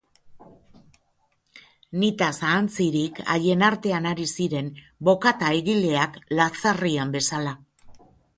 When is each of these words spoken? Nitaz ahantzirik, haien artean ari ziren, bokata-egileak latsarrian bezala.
Nitaz 2.03 2.29
ahantzirik, 2.51 3.21
haien 3.35 3.67
artean 3.67 4.09
ari 4.13 4.25
ziren, 4.33 4.73
bokata-egileak 5.11 6.19
latsarrian 6.41 7.15
bezala. 7.19 7.55